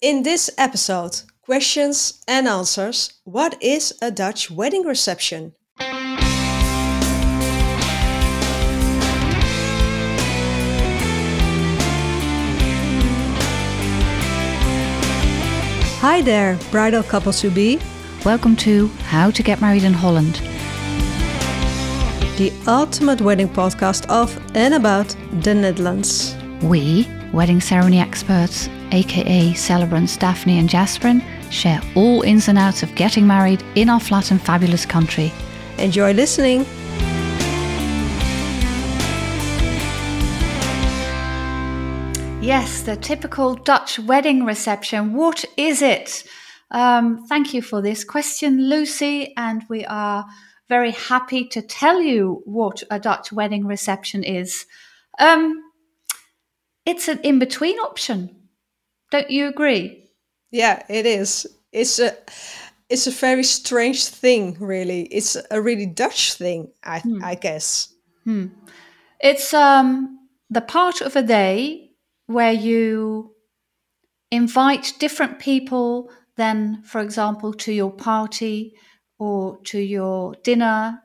[0.00, 5.54] In this episode, questions and answers What is a Dutch wedding reception?
[15.98, 17.80] Hi there, bridal couples to be.
[18.24, 20.34] Welcome to How to Get Married in Holland.
[22.36, 25.08] The ultimate wedding podcast of and about
[25.42, 26.36] the Netherlands.
[26.62, 32.94] We, wedding ceremony experts, aka celebrants Daphne and Jasperin, share all ins and outs of
[32.94, 35.32] getting married in our flat and fabulous country.
[35.78, 36.66] Enjoy listening.
[42.40, 45.12] Yes, the typical Dutch wedding reception.
[45.12, 46.24] What is it?
[46.70, 49.34] Um, thank you for this question, Lucy.
[49.36, 50.24] And we are
[50.68, 54.64] very happy to tell you what a Dutch wedding reception is.
[55.18, 55.62] Um,
[56.86, 58.37] it's an in between option.
[59.10, 60.10] Don't you agree?
[60.50, 61.46] Yeah, it is.
[61.72, 62.16] It's a
[62.88, 65.02] it's a very strange thing, really.
[65.02, 67.22] It's a really Dutch thing, I Hmm.
[67.22, 67.92] I guess.
[69.20, 71.90] It's um, the part of a day
[72.26, 73.34] where you
[74.30, 78.72] invite different people, than, for example, to your party
[79.18, 81.02] or to your dinner.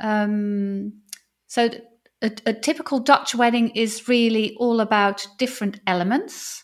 [0.00, 0.92] Um,
[1.46, 1.70] so,
[2.22, 6.63] a, a typical Dutch wedding is really all about different elements.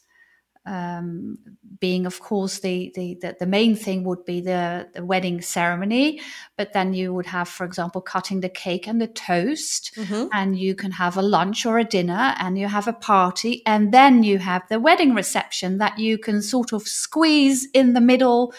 [0.70, 1.36] Um,
[1.80, 6.20] being, of course, the, the, the, the main thing would be the, the wedding ceremony,
[6.58, 10.28] but then you would have, for example, cutting the cake and the toast Mhm.
[10.32, 13.92] and you can have a lunch or a dinner and you have a party and
[13.92, 18.52] then you have the wedding reception that you can sort of squeeze in the middle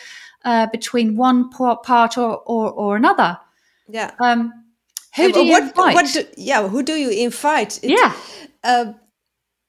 [0.43, 3.37] uh, between one part or, or, or another
[3.87, 4.11] Yeah.
[4.19, 4.51] um,
[5.15, 7.79] who do you what, invite What do, yeah, who do you invite?
[7.83, 8.13] It- yeah
[8.63, 8.93] Uh,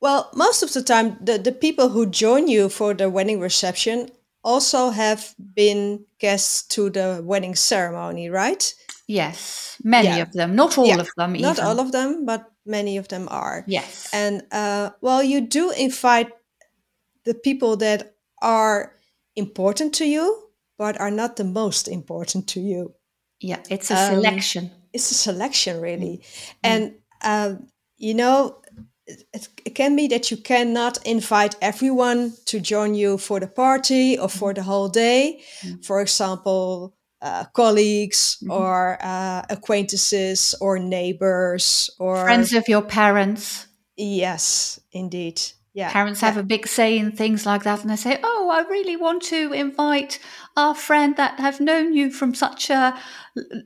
[0.02, 4.10] well, most of the time, the, the people who join you for the wedding reception
[4.42, 8.74] also have been guests to the wedding ceremony, right?
[9.08, 10.22] yes many Yeah.
[10.22, 11.00] of them not all Yeah.
[11.00, 13.64] of them Not all of them, but many of them are.
[13.66, 16.30] yes And uh, well, you do invite
[17.24, 18.94] the people that are
[19.34, 22.94] important to you, but are not the most important to you.
[23.40, 26.20] yeah it's a um, selection It's a selection, really.
[26.62, 26.70] Mm.
[26.70, 26.94] And,
[27.24, 27.66] um,
[27.98, 28.61] you know,
[29.32, 34.18] it, it can be that you cannot invite everyone to join you for the party
[34.18, 35.40] or for the whole day.
[35.62, 35.84] Mm.
[35.84, 38.50] For example, uh, colleagues Mhm.
[38.50, 45.40] or uh, acquaintances or neighbors or friends of your parents Yes, indeed.
[45.74, 45.90] Yeah.
[45.92, 46.28] Parents yeah.
[46.28, 49.22] have a big say in things like that, and they say, "Oh, I really want
[49.24, 50.18] to invite
[50.56, 52.94] our friend that have known you from such a,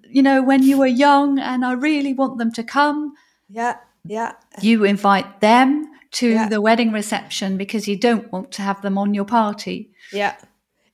[0.09, 3.15] you know, when you were young, and I really want them to come."
[3.49, 3.77] Yeah,
[4.09, 6.49] yeah, You invite them to Yeah.
[6.49, 9.91] the wedding reception because you don't want to have them on your party.
[10.13, 10.35] yeah.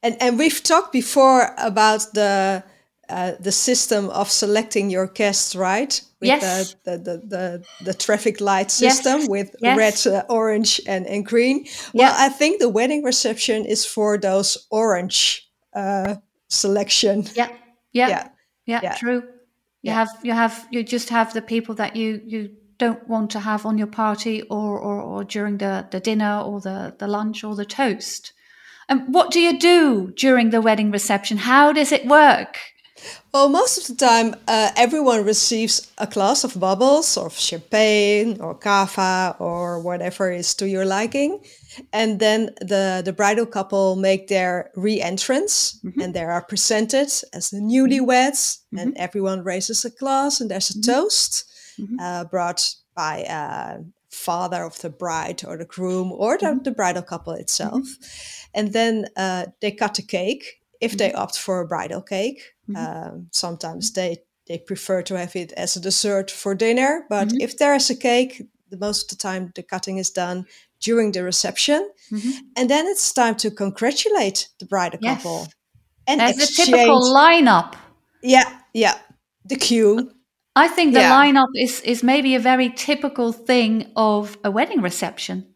[0.04, 2.62] And and we've talked before about the
[3.08, 6.02] uh, the system of selecting your guests, right?
[6.20, 6.74] With Yes.
[6.84, 8.96] The, the, the, the, the traffic light Yes.
[8.96, 9.76] system with Yes.
[10.06, 11.66] red, uh, orange, and, and green.
[11.92, 12.26] Well, Yeah.
[12.26, 16.14] I think the wedding reception is for those orange uh,
[16.48, 17.24] selection.
[17.36, 17.48] Yeah,
[17.92, 18.28] yeah, Yeah.
[18.66, 18.94] yeah, Yeah.
[18.94, 19.22] true.
[19.82, 22.48] You have you have you just have the people that you you
[22.82, 26.60] don't want to have on your party or or, or during the, the dinner or
[26.60, 28.32] the, the lunch or the toast.
[28.88, 31.36] And what do you do during the wedding reception?
[31.38, 32.58] How does it work?
[33.32, 38.54] Well, most of the time, uh, everyone receives a glass of bubbles or champagne or
[38.54, 41.40] cava or whatever is to your liking.
[41.92, 46.00] And then the, the bridal couple make their re-entrance mm-hmm.
[46.00, 48.78] and they are presented as the newlyweds mm-hmm.
[48.78, 49.06] and mm-hmm.
[49.06, 51.44] everyone raises a glass and there's a toast
[52.00, 53.78] uh, brought by uh,
[54.10, 57.86] father of the bride or the groom or the, the bridal couple itself.
[58.54, 62.40] And then uh, they cut the cake if they opt for a bridal cake.
[62.76, 67.56] Um, sometimes they, they prefer to have it as a dessert for dinner, but if
[67.58, 70.46] there is a cake, the most of the time the cutting is done
[70.80, 71.90] during the reception.
[72.56, 75.22] And then it's time to congratulate the bridal Yes.
[75.22, 75.48] couple.
[76.06, 77.74] And There's a typical lineup.
[78.22, 78.98] yeah, yeah.
[79.46, 80.10] The cue.
[80.54, 81.12] I think the Yeah.
[81.12, 85.46] lineup is, is maybe a very typical thing of a wedding reception.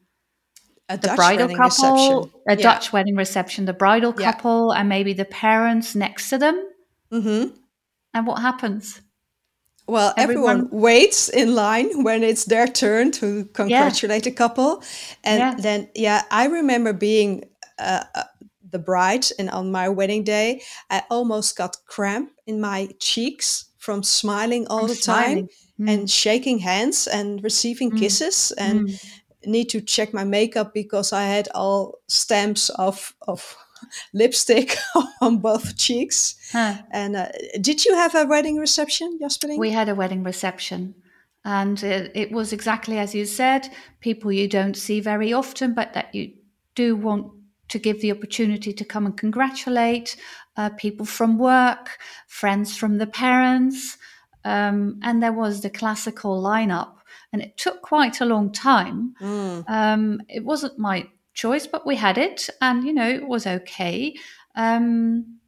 [0.88, 2.40] A The Dutch bridal wedding couple, reception.
[2.48, 2.62] a Yeah.
[2.62, 4.32] Dutch wedding reception, the bridal Yeah.
[4.32, 6.56] couple, and maybe the parents next to them.
[7.12, 7.52] Mhm.
[8.14, 9.00] And what happens?
[9.88, 14.82] Well, everyone, Everyone- waits in line when it's their turn to congratulate the couple.
[15.22, 17.44] And then, yeah, I remember being
[17.78, 18.24] uh, uh,
[18.70, 24.02] the bride, and on my wedding day, I almost got cramp in my cheeks from
[24.02, 25.48] smiling all the smiling.
[25.78, 27.98] time and shaking hands and receiving hmm.
[27.98, 28.52] kisses.
[28.58, 29.50] And hmm.
[29.50, 33.56] need to check my makeup because I had all stamps of of
[34.12, 34.76] lipstick
[35.20, 36.34] on both cheeks.
[36.50, 36.74] Huh.
[36.90, 37.28] And uh,
[37.60, 39.58] did you have a wedding reception, Jasperin?
[39.58, 40.94] We had a wedding reception.
[41.44, 43.68] And it, it was exactly as you said
[44.00, 46.32] people you don't see very often, but that you
[46.74, 47.35] do want
[47.68, 50.16] to give the opportunity to come and congratulate
[50.56, 53.98] uh, people from work, friends from the parents.
[54.44, 56.94] Um, and there was the classical lineup.
[57.32, 59.14] And it took quite a long time.
[59.66, 62.48] Um, it wasn't my choice, but we had it.
[62.60, 64.14] And, you know, it was okay.
[64.54, 65.38] Um,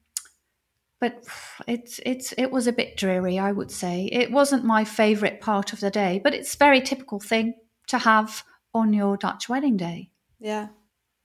[1.01, 1.25] but
[1.69, 5.73] it's it's it was a bit dreary i would say it wasn't my favorite part
[5.73, 7.55] of the day but it's a very typical thing
[7.87, 8.43] to have
[8.75, 10.11] on your dutch wedding day
[10.41, 10.69] Yeah.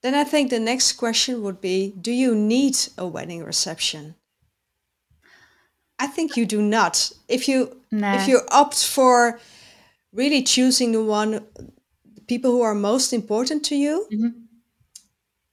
[0.03, 4.15] Then I think the next question would be Do you need a wedding reception?
[5.97, 7.11] I think you do not.
[7.27, 8.13] If you No.
[8.13, 9.39] if you opt for
[10.11, 11.45] really choosing the one
[12.27, 14.42] people who are most important to you mm-hmm.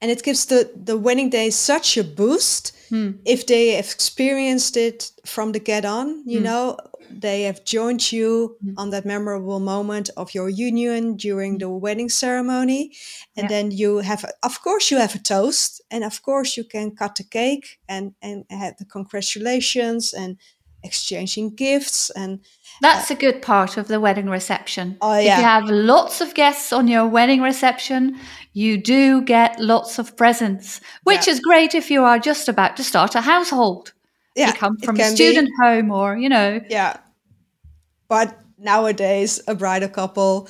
[0.01, 2.73] And it gives the the wedding day such a boost.
[2.89, 3.11] Hmm.
[3.25, 6.45] If they have experienced it from the get on you hmm.
[6.45, 6.77] know
[7.11, 8.75] they have joined you hmm.
[8.77, 12.93] on that memorable moment of your union during the wedding ceremony.
[13.37, 13.49] And Yeah.
[13.49, 15.81] then you have of course you have a toast.
[15.91, 20.37] And of course you can cut the cake and and have the congratulations and
[20.83, 22.41] exchanging gifts and
[22.81, 24.97] that's uh, a good part of the wedding reception.
[25.03, 28.17] Oh, if you have lots of guests on your wedding reception
[28.53, 31.33] you do get lots of presents which Yeah.
[31.35, 33.93] is great if you are just about to start a household.
[34.37, 36.61] Yeah you come from a can be- student home or you know.
[36.71, 36.97] Yeah.
[38.09, 40.49] But nowadays, a bridal couple,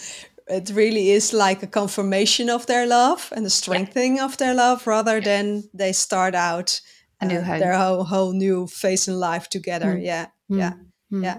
[0.48, 4.86] it really is like a confirmation of their love and a strengthening of their love
[4.86, 6.80] rather than they start out
[7.20, 7.58] A new home.
[7.58, 9.94] their whole, whole new phase in life together.
[9.96, 10.05] Mm.
[10.05, 10.26] Yeah.
[10.49, 10.72] Yeah.
[11.11, 11.38] Yeah.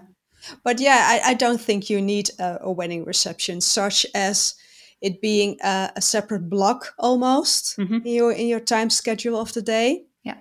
[0.63, 4.55] But yeah, I, I don't think you need a, a wedding reception such as
[5.01, 8.05] it being a, a separate block almost Mhm.
[8.05, 10.37] in your in your time schedule of the day yeah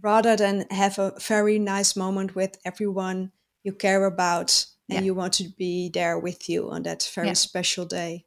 [0.00, 3.30] rather than have a very nice moment with everyone
[3.64, 5.04] you care about and Yeah.
[5.04, 7.34] you want to be there with you on that very Yeah.
[7.36, 8.24] special day.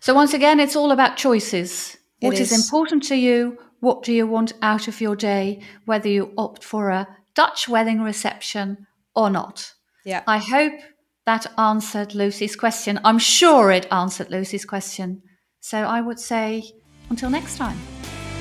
[0.00, 1.96] So once again, it's all about choices.
[2.20, 2.50] It What is.
[2.52, 2.64] is.
[2.64, 3.58] important to you?
[3.84, 5.60] What do you want out of your day?
[5.84, 9.74] Whether you opt for a Dutch wedding reception or not.
[10.06, 10.22] Yeah.
[10.26, 10.80] I hope
[11.26, 12.98] that answered Lucy's question.
[13.04, 15.20] I'm sure it answered Lucy's question.
[15.60, 16.62] So I would say
[17.10, 17.76] until next time.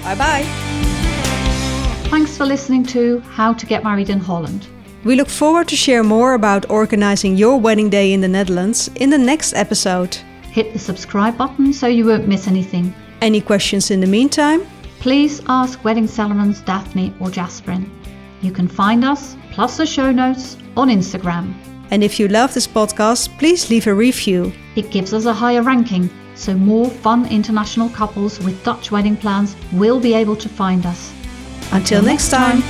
[0.01, 0.43] bye bye.
[2.09, 4.65] Thanks for listening to How to Get Married in Holland.
[5.03, 9.09] We look forward to share more about organizing your wedding day in the Netherlands in
[9.09, 10.15] the next episode.
[10.53, 12.95] Hit the subscribe button so you won't miss anything.
[13.21, 14.65] Any questions in the meantime?
[15.03, 17.89] Please ask Wedding Celebrants Daphne or Jasperin.
[18.41, 21.53] You can find us, plus the show notes, on Instagram.
[21.91, 24.53] And if you love this podcast, please leave a review.
[24.77, 29.57] It gives us a higher ranking, so more fun international couples with Dutch wedding plans
[29.73, 31.11] will be able to find us.
[31.73, 32.63] Until next time.